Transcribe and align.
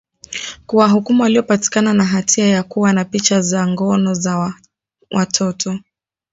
kuwahukumu 0.65 1.23
waliopatikana 1.23 1.93
na 1.93 2.05
hatia 2.05 2.47
ya 2.47 2.63
kuwa 2.63 2.93
na 2.93 3.05
picha 3.05 3.41
za 3.41 3.67
ngono 3.67 4.13
za 4.13 4.53
watoto 5.11 5.79